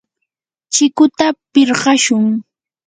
chikuta 0.73 1.27
pirqashun. 1.51 2.25